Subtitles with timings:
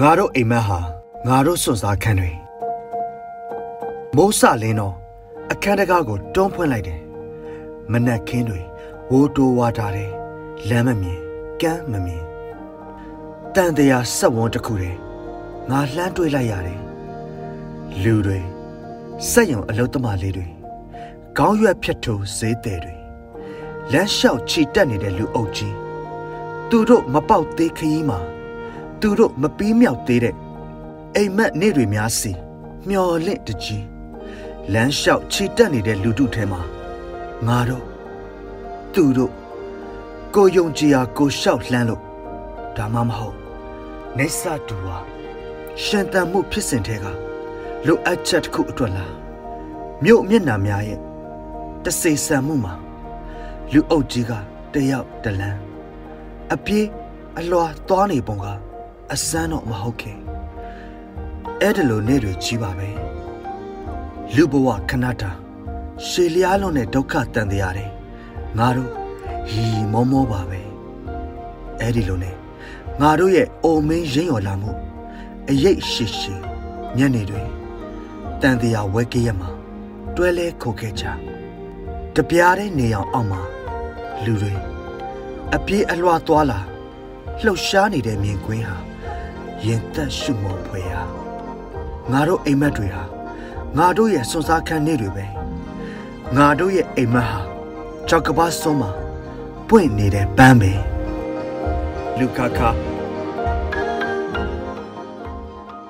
[0.00, 0.78] ငါတို့အိမ်မက်ဟာ
[1.26, 2.30] ငါတို့စွန့်စားခန်းတွေ
[4.16, 4.94] မိုးစလင်းတော့
[5.50, 7.00] အခန်းတကားကိုတွန်းဖွင့်လိုက်တယ်
[7.92, 8.60] မနက်ခင်းတွေ
[9.10, 10.10] ဝိုးတိုးဝါတာတယ်
[10.68, 11.20] လမ်းမမြင်
[11.62, 12.22] ကမ်းမမြင်
[13.54, 14.98] တန်တရားဆက်ဝန်းတစ်ခုတည်း
[15.70, 16.80] ငါလှမ်းတွေးလိုက်ရတယ်
[18.02, 18.38] လူတွေ
[19.30, 20.46] စက်ယုံအလုတ်သမားလေးတွေ
[21.38, 22.94] ခေါင်းရွက်ဖြတ်ထိုးဈေးတယ်တွေ
[23.92, 25.74] လမ်းလျှောက်ခြိတက်နေတဲ့လူအုပ်ကြီး
[26.70, 28.18] သူတို့မပေါက်သေးခရီးမှာ
[29.02, 30.34] သူတို့မပြီးမြောက်သေးတဲ့
[31.16, 32.32] အိမ်မက်နေ့တွေများစီ
[32.88, 33.84] မျော်လင့်တကြီး
[34.72, 36.60] လမ်းလျှောက်ခြိတက်နေတဲ့လူတို့ထဲမှာ
[37.46, 37.84] ငါတို့
[38.94, 39.32] သူတို့
[40.34, 42.02] ကိုယုံကြည်ရာကိုလျှောက်လှမ်းလို့
[42.76, 43.36] ဒါမှမဟုတ်
[44.18, 44.98] နေဆာတူဟာ
[45.82, 47.06] ရှင်တန်မှုဖြစ်စဉ်ထဲက
[47.86, 49.14] လိုအပ်ချက်တစ်ခုအတွက်လား
[50.04, 51.00] မြို့မျက်နှာများရဲ့
[51.84, 52.74] တစေဆန်မှုမှာ
[53.72, 54.32] လူအုပ်ကြီးက
[54.74, 55.60] တယောက်တလန်း
[56.52, 56.86] အပြေး
[57.38, 58.46] အလွာသွားနေပုံက
[59.12, 60.18] အစမ်းတော့မဟုတ်ခင်
[61.60, 62.88] အဲ့ဒါလိုနေတွေကြီးပါပဲ
[64.34, 65.30] လူဘဝခဏတာ
[66.06, 67.90] ရှေလျားလုံးနဲ့ဒုက္ခတန်တရားတယ်
[68.58, 68.90] ငါတို့
[69.48, 70.60] ဟီမောမောပါပဲ
[71.80, 72.36] အဲ့ဒီလိုနဲ့
[73.00, 74.70] ငါတို့ရဲ့အိုမင်းရင်းရော်လာမှု
[75.50, 76.34] အရေးရှိရှိ
[76.98, 77.42] ညနေတွေ
[78.40, 79.50] တန်တရားဝဲကရမှာ
[80.16, 81.04] တွဲလဲခိုခဲ့ကြ
[82.16, 83.42] တပြားတဲ့နေအောင်အောက်မှာ
[84.24, 84.54] လူတွေ
[85.54, 86.60] အပြေးအလွှာသွားလာ
[87.42, 88.91] လှုပ်ရှားနေတဲ့မြင်ကွင်းဟာ
[89.66, 91.04] ရင်သက်ရှုမောဖွယ်ဟာ
[92.10, 93.04] ငါတို့အိမ်မက်တွေဟာ
[93.78, 95.26] ငါတို့ရဲ့စွန်စားခန်းနေတွေပဲ
[96.36, 97.40] ငါတို့ရဲ့အိမ်မက်ဟာ
[98.08, 98.90] ကြောက်ကပါဆုံးမှာ
[99.68, 100.72] ပွင့်နေတဲ့ပန်းပဲ
[102.18, 102.91] လူကာကာ